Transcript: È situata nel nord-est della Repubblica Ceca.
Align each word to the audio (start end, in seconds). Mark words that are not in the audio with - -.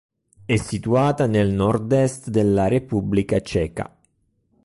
È 0.45 0.55
situata 0.55 1.27
nel 1.27 1.51
nord-est 1.51 2.29
della 2.31 2.67
Repubblica 2.67 3.39
Ceca. 3.39 3.95